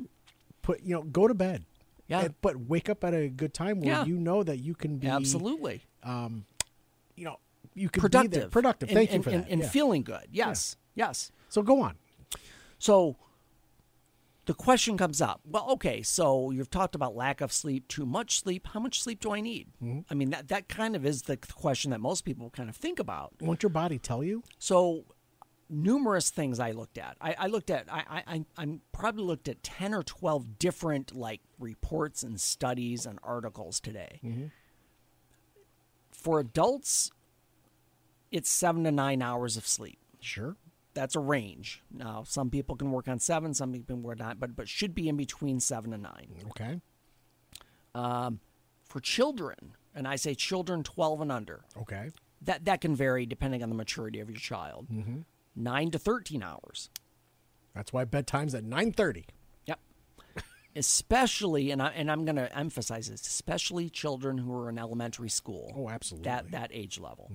[0.61, 1.65] Put you know go to bed.
[2.07, 2.21] Yeah.
[2.25, 4.05] And- but wake up at a good time where Yeah.
[4.05, 5.81] you know that you can be Absolutely.
[6.03, 6.45] Um,
[7.15, 7.37] you know
[7.73, 8.31] you can be Productive.
[8.31, 8.49] there.
[8.49, 8.89] Productive.
[8.89, 9.49] And- Thank you and, for and, that.
[9.49, 9.69] And yeah.
[9.69, 10.27] feeling good.
[10.31, 10.77] Yes.
[10.95, 11.31] Yes.
[11.49, 11.95] so go on.
[12.79, 13.15] So
[14.45, 18.39] the question comes up well, okay, so you've talked about lack of sleep, too much
[18.39, 18.67] sleep.
[18.73, 19.67] How much sleep do I need?
[19.81, 19.99] Mm-hmm.
[20.09, 22.99] I mean, that, that kind of is the question that most people kind of think
[22.99, 23.33] about.
[23.39, 24.43] Won't your body tell you?
[24.59, 25.05] So,
[25.69, 27.15] numerous things I looked at.
[27.21, 31.15] I, I looked at, I, I, I I'm probably looked at 10 or 12 different
[31.15, 34.19] like reports and studies and articles today.
[34.23, 34.45] Mm-hmm.
[36.11, 37.11] For adults,
[38.31, 40.55] it's seven to nine hours of sleep Sure.
[40.93, 41.81] that's a range.
[41.91, 44.67] Now, some people can work on seven, some people can work on, nine, but but
[44.69, 46.27] should be in between seven and nine.
[46.51, 46.79] Okay.
[47.93, 48.39] Um,
[48.85, 52.11] For children, and I say children twelve and under, Okay.
[52.41, 54.87] that that can vary depending on the maturity of your child.
[55.55, 56.89] Nine to thirteen hours.
[57.75, 59.25] That's why bedtime's at nine thirty.
[59.65, 59.79] Yep.
[60.75, 65.29] especially, and I and I'm going to emphasize this, especially children who are in elementary
[65.29, 65.73] school.
[65.75, 66.29] Oh, absolutely.
[66.29, 67.31] That that age level.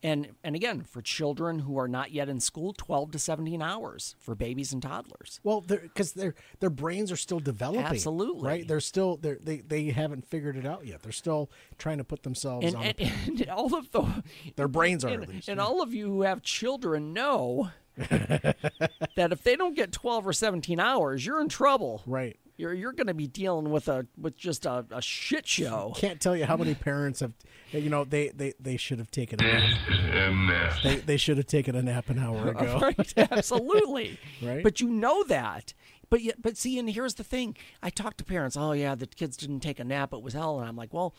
[0.00, 4.14] And and again, for children who are not yet in school, 12 to 17 hours
[4.20, 5.40] for babies and toddlers.
[5.42, 7.82] Well, because their their brains are still developing.
[7.84, 8.46] Absolutely.
[8.48, 8.68] right.
[8.68, 11.02] They're still they're, they they haven't figured it out yet.
[11.02, 12.82] They're still trying to put themselves And, on.
[12.84, 14.22] and, the, and all of the
[14.54, 15.48] their brains are and, at least.
[15.48, 20.32] and all of you who have children know that if they don't get 12 or
[20.32, 22.02] 17 hours, you're in trouble.
[22.06, 22.38] right.
[22.58, 25.92] You're you're going to be dealing with a with just a, a shit show.
[25.96, 27.32] Can't tell you how many parents have,
[27.70, 30.82] you know, they they, they should have taken a nap.
[30.82, 32.80] They, they should have taken a nap an hour ago.
[32.82, 33.14] right?
[33.30, 34.18] Absolutely.
[34.42, 34.64] Right.
[34.64, 35.72] But you know that.
[36.10, 38.56] But yet, but see, and here's the thing: I talk to parents.
[38.56, 40.58] Oh yeah, the kids didn't take a nap; it was hell.
[40.58, 41.14] And I'm like, well,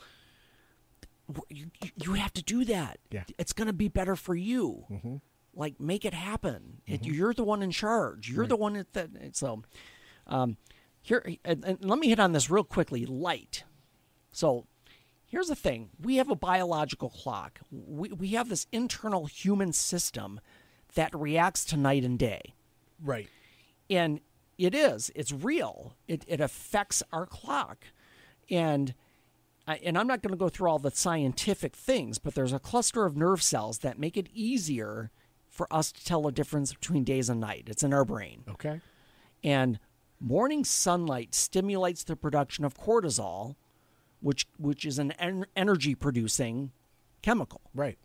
[1.48, 2.98] you, you have to do that.
[3.10, 3.24] Yeah.
[3.38, 4.84] It's going to be better for you.
[4.90, 5.16] Mm-hmm.
[5.54, 6.82] Like, make it happen.
[6.86, 8.30] It, you're the one in charge.
[8.30, 8.92] You're the one that.
[8.92, 9.62] that so,
[10.26, 10.56] um,
[11.02, 13.06] here, and, and let me hit on this real quickly.
[13.06, 13.64] Light.
[14.32, 14.66] So,
[15.26, 17.60] here's the thing: we have a biological clock.
[17.70, 20.40] We we have this internal human system
[20.94, 22.54] that reacts to night and day
[23.00, 23.28] Right.
[23.88, 24.20] and
[24.58, 27.84] it is it's real it, it affects our clock
[28.50, 28.92] and
[29.68, 32.58] I, and i'm not going to go through all the scientific things but there's a
[32.58, 35.12] cluster of nerve cells that make it easier
[35.48, 38.80] for us to tell the difference between days and night it's in our brain Okay.
[39.44, 39.78] and
[40.20, 43.56] morning sunlight stimulates the production of cortisol
[44.20, 46.72] which which is an en- energy producing
[47.22, 47.98] chemical Right.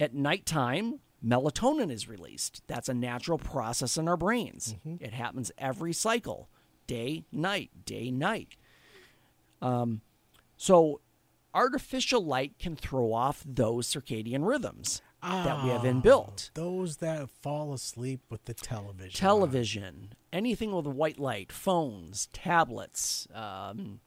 [0.00, 2.62] at nighttime, melatonin is released.
[2.66, 4.74] That's a natural process in our brains.
[4.84, 6.48] It happens every cycle
[6.88, 8.56] day, night, day, night.
[9.62, 10.00] Um,
[10.56, 11.00] so,
[11.54, 16.50] artificial light can throw off those circadian rhythms that we have inbuilt.
[16.54, 19.18] Those that fall asleep with the television.
[19.18, 24.00] Television, anything with white light, phones, tablets, um,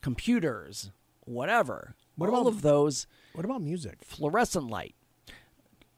[0.00, 0.90] computers,
[1.24, 1.94] whatever.
[2.16, 4.04] What All about- of those What about music?
[4.04, 4.94] fluorescent light.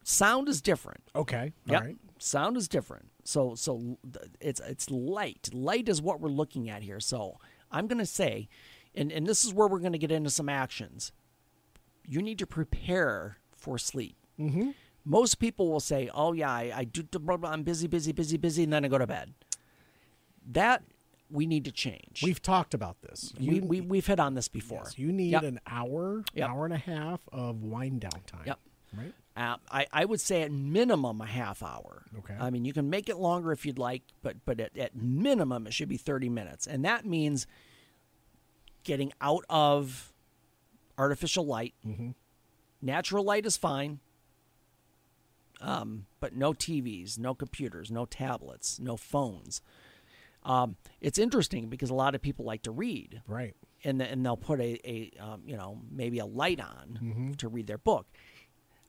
[0.02, 1.02] Sound is different.
[1.14, 1.52] Okay.
[1.66, 1.80] Yep.
[1.80, 1.96] All right.
[2.18, 3.10] Sound is different.
[3.24, 3.98] So so
[4.40, 5.50] it's it's light.
[5.52, 7.00] Light is what we're looking at here.
[7.00, 7.38] So
[7.70, 8.48] I'm going to say
[8.96, 11.12] and and this is where we're going to get into some actions.
[12.06, 14.16] You need to prepare for sleep.
[14.38, 14.70] Mm-hmm.
[15.04, 17.02] Most people will say, "Oh yeah, I, I do.
[17.02, 19.34] blah, blah, I'm busy, busy, busy, busy, and then I go to bed."
[20.48, 20.82] That
[21.30, 22.22] we need to change.
[22.22, 23.32] We've talked about this.
[23.38, 24.82] we, we we've hit on this before.
[24.84, 25.42] yes, you need Yep.
[25.42, 26.48] an hour, Yep.
[26.48, 28.44] hour and a half of wind down time.
[28.46, 28.58] Yep.
[28.96, 29.14] Right.
[29.36, 32.04] Uh, I, I would say at minimum a half hour.
[32.18, 32.34] Okay.
[32.40, 35.66] I mean, you can make it longer if you'd like, but but at, at minimum
[35.66, 37.46] it should be thirty minutes, and that means
[38.86, 40.12] getting out of
[40.96, 41.74] artificial light.
[41.86, 42.10] Mm-hmm.
[42.80, 43.98] Natural light is fine,
[45.60, 49.60] um, but no TVs, no computers, no tablets, no phones.
[50.44, 53.54] Um, it's interesting because a lot of people like to read Right.
[53.82, 57.48] and the, and they'll put a, a um, you know maybe a light on to
[57.48, 58.06] read their book.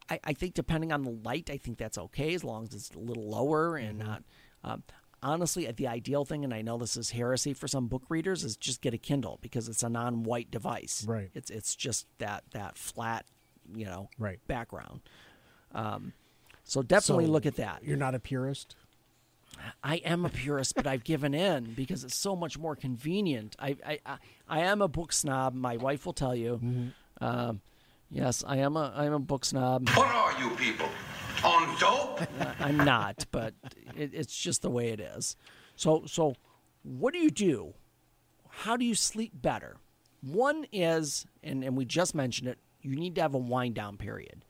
[0.09, 2.91] I, I think depending on the light, I think that's okay as long as it's
[2.91, 4.23] a little lower and not.
[5.27, 8.55] Honestly, the ideal thing, and I know this is heresy for some book readers, is
[8.55, 11.03] just get a Kindle because it's a non-white device.
[11.05, 11.29] Right.
[11.35, 13.25] It's it's just that that flat,
[13.75, 14.39] you know, Right.
[14.47, 15.01] background.
[15.73, 16.13] Um,
[16.63, 17.83] so definitely So, look at that.
[17.83, 18.77] You're not a purist.
[19.83, 23.55] I am a purist, but I've given in because it's so much more convenient.
[23.59, 25.53] I I, I, I am a book snob.
[25.53, 26.91] My wife will tell you.
[27.19, 27.59] Um,
[28.09, 29.89] yes, I am a I am a book snob.
[29.89, 30.87] What are you people?
[31.43, 32.21] On dope?
[32.59, 33.53] I'm not, but
[33.95, 35.35] it, it's just the way it is.
[35.75, 36.35] So so,
[36.83, 37.73] what do you do?
[38.49, 39.77] How do you sleep better?
[40.21, 42.57] One is, and, and we just mentioned it.
[42.81, 44.43] You need to have a wind down period.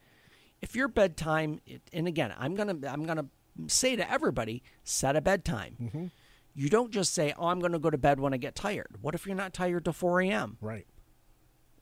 [0.61, 1.59] If your bedtime,
[1.91, 3.27] and again, I'm gonna I'm gonna
[3.67, 5.75] say to everybody, set a bedtime.
[5.81, 6.05] Mm-hmm.
[6.55, 8.97] You don't just say, "Oh, I'm going to go to bed when I get tired."
[9.01, 10.57] What if you're not tired till 4 a.m.?
[10.59, 10.87] Right.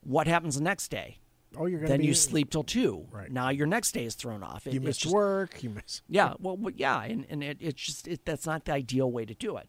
[0.02, 1.18] What happens the next day?
[1.58, 3.06] Oh, you're gonna Then be, you sleep till two.
[3.10, 3.30] Right.
[3.30, 4.66] Now your next day is thrown off.
[4.66, 5.62] It- You it's miss just- work.
[5.62, 6.02] You miss.
[6.08, 9.34] yeah, well, yeah, and, and it, it's just it, that's not the ideal way to
[9.34, 9.68] do it.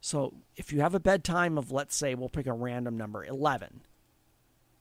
[0.00, 3.80] So if you have a bedtime of let's say we'll pick a random number eleven,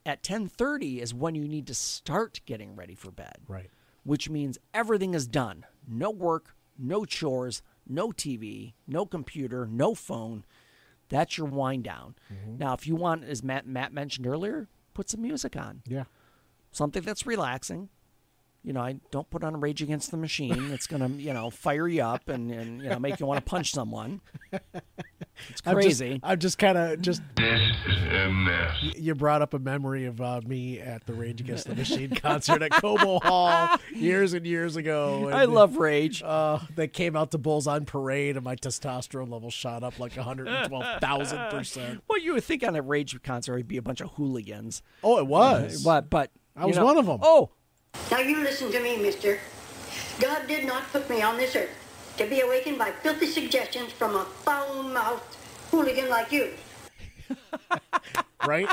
[0.05, 3.37] at ten thirty is when you need to start getting ready for bed.
[3.47, 3.69] Right.
[4.03, 5.65] Which means everything is done.
[5.87, 10.45] No work, no chores, no TV, no computer, no phone.
[11.09, 12.15] That's your wind down.
[12.31, 12.57] Mm-hmm.
[12.57, 16.03] Now, if you want, as Matt Matt mentioned earlier, put some music on Yeah.
[16.77, 17.89] Something that's relaxing.
[18.63, 20.71] You know, I don't put on Rage Against the Machine.
[20.73, 23.49] It's gonna, you know, fire you up and, and you know make you want to
[23.49, 24.19] punch someone.
[24.51, 26.19] It's I'm just- crazy.
[26.23, 27.21] I'm just kind of just.
[27.37, 32.09] Y- You brought up a memory of uh, me at the Rage Against the Machine
[32.15, 35.29] concert at Cobo Hall years and years ago.
[35.29, 36.21] I love Rage.
[36.23, 40.15] Uh, they came out to Bulls on Parade, and my testosterone level shot up like
[40.15, 42.03] 112,000 percent.
[42.09, 45.19] Well, you would think on a Rage concert it'd be a bunch of hooligans, Oh,
[45.19, 45.83] it was.
[45.83, 47.19] but but I was know- one them.
[47.21, 47.49] Oh,
[48.11, 49.39] Now you listen to me, mister.
[50.19, 51.69] God did not put me on this earth
[52.17, 55.35] to be awakened by filthy suggestions from a foul-mouthed
[55.71, 56.53] hooligan like you.
[58.47, 58.67] right?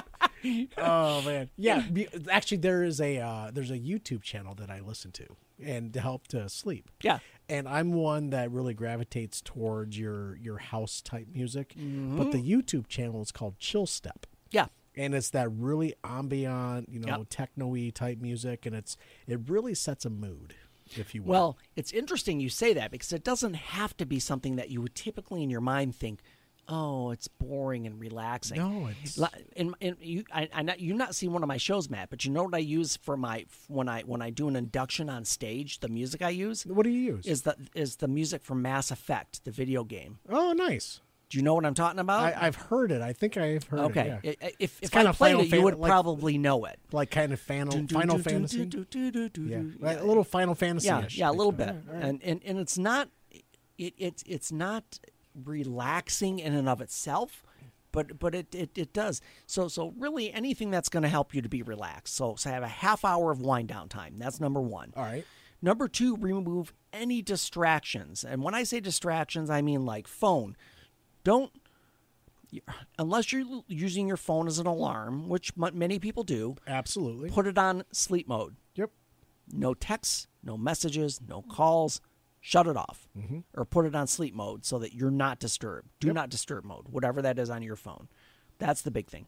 [0.78, 1.82] oh man, yeah.
[2.30, 5.26] Actually, there is a uh, there's a YouTube channel that I listen to
[5.62, 6.90] and to help to sleep.
[7.02, 7.18] Yeah.
[7.48, 11.74] and I'm one that really gravitates towards your your house type music.
[11.76, 12.30] But Mm-hmm.
[12.30, 14.26] the YouTube channel is called Chill Step.
[14.50, 14.66] Yeah.
[14.96, 17.26] And it's that really ambient, you know, Yep.
[17.30, 20.54] techno-y type music, and it's it really sets a mood,
[20.96, 21.30] if you will.
[21.30, 24.80] Well, it's interesting you say that because it doesn't have to be something that you
[24.82, 26.20] would typically in your mind think,
[26.68, 29.18] "Oh, it's boring and relaxing." No, it's-
[29.56, 30.24] in, in, you.
[30.32, 32.54] I, I not, you've not seen one of my shows, Matt, but you know what
[32.54, 35.80] I use for my when I when I do an induction on stage.
[35.80, 37.26] The music I use what do you use?
[37.26, 40.18] is the is the music from Mass Effect, the video game.
[40.28, 41.00] oh, nice.
[41.34, 42.20] Do you know what I'm talking about?
[42.22, 43.02] I, I've heard it.
[43.02, 44.18] I think I've heard okay.
[44.22, 44.38] it.
[44.40, 44.48] Yeah.
[44.48, 46.78] I- If if kinda I played Final it, you would like- probably know it.
[46.92, 48.70] Like kind of Final, Dun, dun, Final dun, Fantasy.
[49.36, 50.86] Yeah, a little Final Fantasy.
[50.86, 53.08] yeah, yeah, a little bit, and and and it's not,
[53.76, 55.00] it it's it's not
[55.44, 57.44] relaxing in and of itself,
[57.92, 59.20] but but it it, it does.
[59.46, 62.14] So so really anything that's going to help you to be relaxed.
[62.14, 64.14] So so have a half hour of wind down time.
[64.18, 64.92] That's number one.
[64.96, 65.24] All right.
[65.62, 70.56] Number two, remove any distractions, and when I say distractions, I mean like phone.
[71.24, 71.50] Don't
[72.98, 76.56] unless you're using your phone as an alarm, which many people do.
[76.66, 77.30] Absolutely.
[77.30, 78.90] Put it on sleep mode Yep.
[79.52, 82.00] no texts, no messages, no calls.
[82.40, 83.38] Shut it off mm-hmm.
[83.54, 85.88] or put it on sleep mode so that you're not disturbed.
[85.98, 88.08] Do not disturb mode, whatever that is on your phone.
[88.58, 89.26] That's the big thing.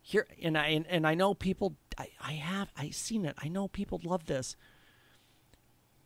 [0.00, 3.34] Here and I and, and I know people I, I have I seen it.
[3.42, 4.54] I know people love this.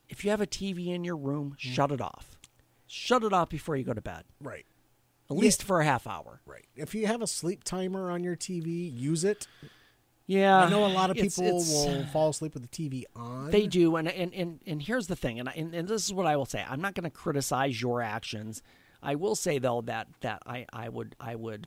[0.09, 1.73] If you have a TV in your room, mm-hmm.
[1.75, 2.39] shut it off.
[2.87, 4.25] Shut it off before you go to bed.
[4.41, 4.65] Right.
[5.33, 6.41] At least for a half hour.
[6.47, 6.67] Right.
[6.77, 9.47] If you have a sleep timer on your TV, use it.
[10.27, 10.65] Yeah.
[10.65, 13.51] I know a lot of people it's- will fall asleep with the TV on.
[13.51, 16.13] They do, and and and, and here's the thing, and, I, and and this is
[16.13, 16.65] what I will say.
[16.67, 18.63] I'm not going to criticize your actions.
[19.03, 21.67] I will say though that that I I would I would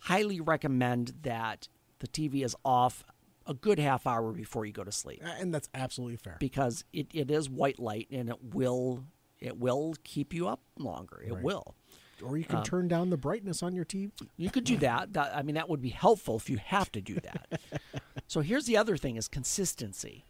[0.00, 1.68] highly recommend that
[2.00, 3.04] the TV is off
[3.46, 6.36] a good half hour before you go to sleep and that's absolutely fair.
[6.40, 9.04] because it, it is white light and it will
[9.40, 11.22] it will keep you up longer.
[11.26, 11.42] It Right.
[11.42, 11.74] will.
[12.22, 14.10] Or you can um, turn down the brightness on your TV.
[14.36, 15.12] You could do that.
[15.14, 15.36] that.
[15.36, 17.60] I mean, that would be helpful if you have to do that.
[18.26, 20.24] so here's the other thing: is consistency.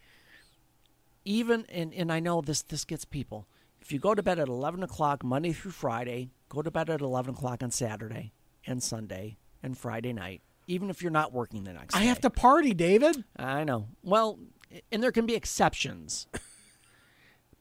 [1.25, 3.47] Even and and I know this this gets people.
[3.81, 7.01] If you go to bed at eleven o'clock Monday through Friday, go to bed at
[7.01, 8.33] eleven o'clock on Saturday
[8.67, 10.43] and Sunday and Friday night.
[10.67, 12.07] Even if you're not working the next I day.
[12.07, 13.25] have to party, David.
[13.37, 13.89] I know.
[14.03, 14.39] Well,
[14.91, 16.27] and there can be exceptions.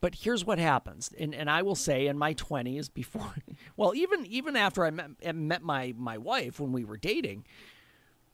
[0.04, 3.36] But here's what happens, and, and I will say in my twenties before,
[3.78, 7.46] well, even even after I met, met my my wife when we were dating,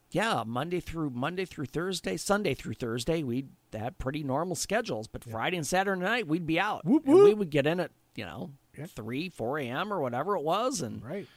[0.10, 5.08] yeah, Monday through Monday through Thursday, Sunday through Thursday, we had pretty normal schedules.
[5.08, 6.86] But Friday and Saturday night, we'd be out.
[6.86, 8.50] Whoop, And we would get in at you know
[8.88, 9.94] three, four a.m.
[9.94, 11.28] or whatever it was, and Right.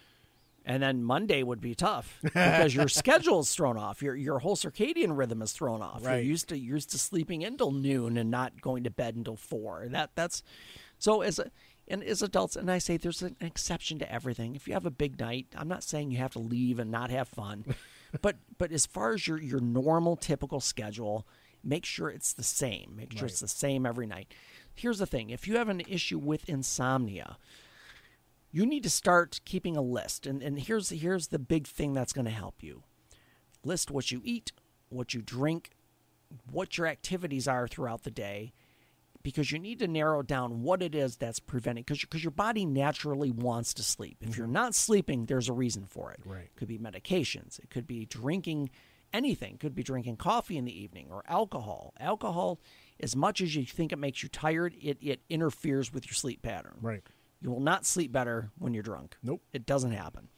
[0.64, 4.02] And then Monday would be tough because your schedule's thrown off.
[4.02, 6.02] Your your whole circadian rhythm is thrown off.
[6.02, 9.36] You're used to you're used to sleeping until noon and not going to bed until
[9.36, 9.82] four.
[9.82, 10.42] And that that's
[10.98, 11.50] so as a
[11.88, 14.54] and as adults, and I say there's an exception to everything.
[14.54, 17.10] If you have a big night, I'm not saying you have to leave and not
[17.10, 17.64] have fun,
[18.22, 21.26] but but as far as your your normal typical schedule,
[21.64, 22.94] make sure it's the same.
[22.96, 24.32] Make sure it's the same every night.
[24.74, 27.36] Here's the thing: if you have an issue with insomnia,
[28.52, 30.26] you need to start keeping a list.
[30.26, 32.82] And, and here's here's the big thing that's going to help you.
[33.64, 34.52] List what you eat
[34.92, 35.70] what you drink
[36.50, 38.52] what your activities are throughout the day
[39.22, 42.64] because you need to narrow down what it is that's preventing because because your body
[42.64, 44.18] naturally wants to sleep.
[44.20, 44.54] If you're mm-hmm.
[44.54, 46.20] not sleeping there's a reason for it.
[46.24, 46.44] Right.
[46.44, 47.58] it could be medications.
[47.58, 48.70] It could be drinking
[49.12, 49.54] anything.
[49.54, 51.92] It could be drinking coffee in the evening or alcohol.
[52.00, 52.60] Alcohol
[53.00, 56.42] as much as you think it makes you tired it, it interferes with your sleep
[56.42, 56.78] pattern.
[56.80, 57.02] Right.
[57.42, 59.16] You will not sleep better when you're drunk.
[59.22, 59.42] Nope.
[59.52, 60.28] It doesn't happen.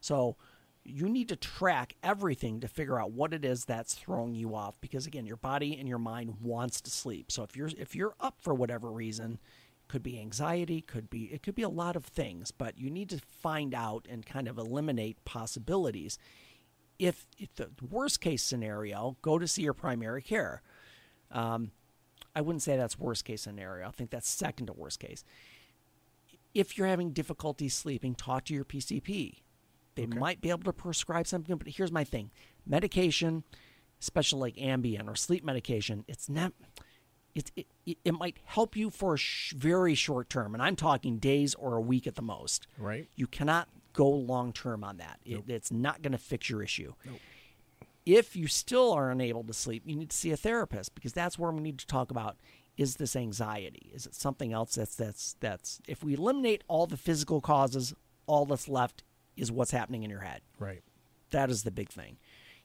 [0.00, 0.36] So
[0.82, 4.80] you need to track everything to figure out what it is that's throwing you off
[4.80, 7.30] because again, your body and your mind wants to sleep.
[7.30, 9.38] So if you're if you're up for whatever reason,
[9.88, 13.10] could be anxiety, could be it could be a lot of things, but you need
[13.10, 16.18] to find out and kind of eliminate possibilities.
[16.98, 20.62] If, if the worst case scenario, go to see your primary care.
[21.30, 21.70] Um,
[22.34, 23.86] I wouldn't say that's worst case scenario.
[23.86, 25.22] I think that's second to worst case
[26.54, 29.42] if you're having difficulty sleeping, talk to your PCP.
[29.94, 32.30] They might be able to prescribe something, but here's my thing
[32.66, 33.42] medication,
[34.00, 36.52] especially like Ambien or sleep medication, it's not.
[37.34, 37.52] It,
[37.86, 41.54] it, it- might help you for a sh- very short term, and I'm talking days
[41.54, 42.66] or a week at the most.
[42.78, 43.08] Right.
[43.16, 45.20] You cannot go long term on that.
[45.24, 46.94] It, It's not going to fix your issue.
[48.06, 51.38] if you still are unable to sleep, you need to see a therapist because that's
[51.38, 52.36] where we need to talk about
[52.78, 53.90] is this anxiety?
[53.92, 57.92] Is it something else that's that's that's if we eliminate all the physical causes,
[58.26, 59.02] all that's left
[59.36, 60.40] is what's happening in your head.
[60.58, 60.82] Right.
[61.30, 62.16] That is the big thing.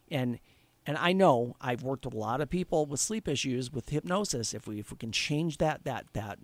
[0.10, 0.40] And
[0.86, 4.54] and I know I've worked with a lot of people with sleep issues with hypnosis.
[4.54, 6.38] If we if we can change that that that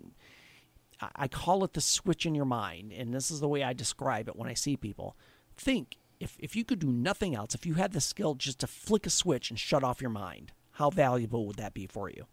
[1.14, 4.28] I- call it the switch in your mind, and this is the way I describe
[4.28, 5.16] it when I see people.
[5.56, 8.66] Think if if you could do nothing else, if you had the skill just to
[8.66, 12.26] flick a switch and shut off your mind, how valuable would that be for you?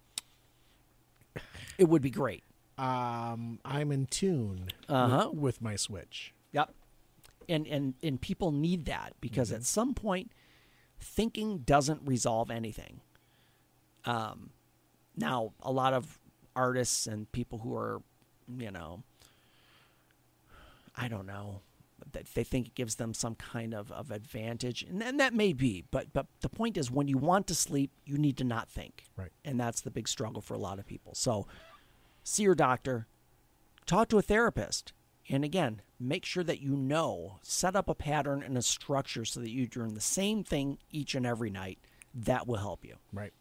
[1.77, 2.43] It would be great.
[2.77, 5.29] Um, I'm in tune Uh-huh.
[5.31, 6.33] with, with my Switch.
[6.51, 6.73] Yep.
[7.49, 9.57] And and and people need that because Mm-hmm.
[9.57, 10.31] at some point
[10.99, 13.01] thinking doesn't resolve anything.
[14.05, 14.51] Um
[15.15, 16.19] now a lot of
[16.55, 18.01] artists and people who are,
[18.57, 19.03] you know,
[20.95, 21.61] I don't know,
[22.17, 25.53] that they think it gives them some kind of, of advantage and, and that may
[25.53, 28.69] be, but but the point is when you want to sleep, you need to not
[28.69, 29.03] think.
[29.15, 29.31] Right.
[29.45, 31.13] And that's the big struggle for a lot of people.
[31.15, 31.47] So
[32.23, 33.07] see your doctor,
[33.85, 34.93] talk to a therapist
[35.29, 39.39] and again make sure that you know set up a pattern and a structure so
[39.39, 41.79] that you're doing the same thing each and every night
[42.13, 43.33] that will help you Right.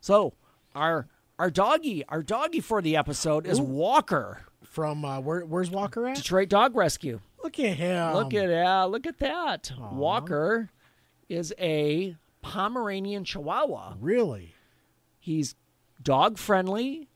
[0.00, 0.34] so
[0.74, 1.06] our
[1.38, 4.42] our doggy our doggy for the episode is walker
[4.76, 5.40] From uh, where?
[5.40, 6.16] Where's Walker at?
[6.16, 8.12] detroit dog rescue Look at him.
[8.12, 10.68] look at yeah look at that walker
[11.30, 14.52] is a pomeranian chihuahua Really?
[15.18, 15.54] He's
[16.02, 17.08] dog friendly.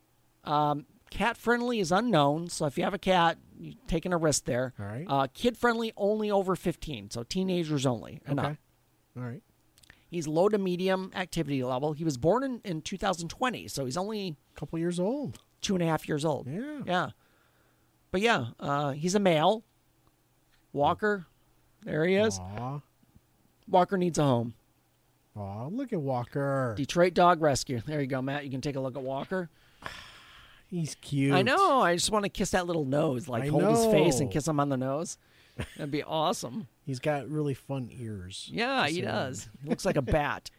[0.45, 2.49] Um, cat friendly is unknown.
[2.49, 4.73] So if you have a cat, you're taking a risk there.
[4.81, 5.05] All right.
[5.07, 7.11] Uh, kid friendly only over 15.
[7.11, 8.21] So teenagers only.
[8.27, 8.47] and up.
[8.47, 8.57] Okay.
[9.19, 9.43] All right.
[10.09, 11.93] He's low to medium activity level.
[11.93, 13.69] He was born in, in 2020.
[13.69, 15.39] So he's only a couple years old.
[15.61, 16.49] two and a half years old.
[16.49, 16.81] Yeah.
[16.87, 17.11] Yeah.
[18.11, 19.65] But yeah, uh, he's a male.
[20.73, 21.27] Walker.
[21.85, 22.39] There he is.
[22.39, 22.81] Aw.
[23.69, 24.55] Walker needs a home.
[25.37, 26.75] Aw, look at Walker.
[26.77, 27.81] Detroit Dog Rescue.
[27.87, 28.45] There you go, Matt.
[28.45, 29.49] You can take a look at Walker.
[30.69, 31.33] He's cute.
[31.33, 31.81] I know.
[31.81, 34.47] I just want to kiss that little nose, like I hold his face and kiss
[34.47, 35.19] him on the nose.
[35.77, 36.69] That'd be awesome.
[36.85, 38.49] He's got really fun ears.
[38.53, 39.49] Yeah, he does.
[39.65, 40.51] Looks like a bat.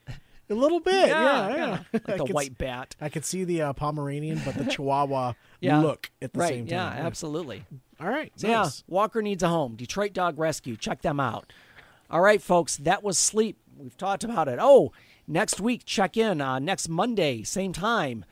[0.51, 1.07] A little bit.
[1.07, 1.79] Yeah, yeah.
[1.93, 2.95] Like I a could white bat.
[3.01, 5.79] I could see the uh, Pomeranian, but the Chihuahua Yeah.
[5.79, 6.49] look at the right.
[6.49, 6.97] same time.
[6.97, 7.63] yeah, absolutely.
[7.99, 8.31] All right.
[8.35, 8.69] So yeah.
[8.87, 9.75] Walker needs a home.
[9.75, 10.75] Detroit Dog Rescue.
[10.75, 11.53] Check them out.
[12.09, 12.77] All right, folks.
[12.77, 13.57] That was sleep.
[13.77, 14.59] We've talked about it.
[14.61, 14.91] Oh,
[15.27, 16.41] next week, check in.
[16.41, 18.25] Uh, next Monday, same time,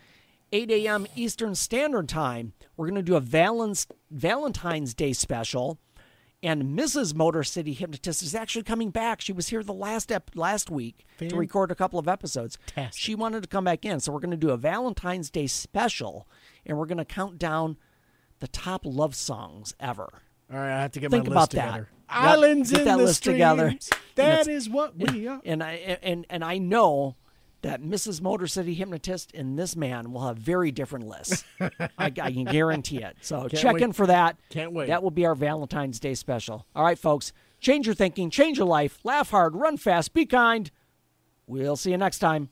[0.52, 1.08] 8 a.m.
[1.16, 2.54] Eastern Standard Time.
[2.76, 5.80] We're going to do a Valens- Valentine's Day special.
[6.42, 7.14] And Mrs.
[7.14, 9.20] Motor City Hypnotist is actually coming back.
[9.20, 12.58] She was here the last ep- last week to record a couple of episodes.
[12.94, 16.28] She wanted to come back in, so we're going to do a Valentine's Day special,
[16.66, 17.76] and we're going to count down
[18.40, 20.08] the top love songs ever.
[20.52, 20.78] All right.
[20.78, 21.66] I have to get Think my list that.
[21.66, 21.90] together.
[21.92, 23.66] Yep, Islands get in that the list together.
[23.68, 23.90] streams.
[24.16, 25.42] That it's- what we are.
[25.44, 25.72] And I
[26.02, 27.18] and and I know
[27.62, 28.22] that Mrs.
[28.22, 31.43] Motor City Hypnotist and this man will have very different lists.
[31.60, 33.18] I, I can guarantee it.
[33.22, 33.84] So check wait.
[33.84, 34.38] in for that.
[34.49, 34.88] Can't wait.
[34.88, 36.66] That will be our Valentine's Day special.
[36.76, 37.34] All right, folks.
[37.60, 40.72] Change your thinking, change your life, laugh hard, run fast, be kind.
[41.45, 42.49] We'll see you next time.